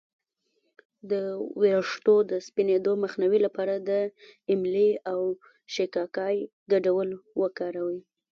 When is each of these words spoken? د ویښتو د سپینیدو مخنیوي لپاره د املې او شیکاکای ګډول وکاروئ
د 1.11 1.13
ویښتو 1.61 2.15
د 2.31 2.31
سپینیدو 2.47 2.93
مخنیوي 3.03 3.39
لپاره 3.45 3.73
د 3.89 3.91
املې 4.53 4.89
او 5.11 5.21
شیکاکای 5.73 6.35
ګډول 6.71 7.09
وکاروئ 7.41 7.99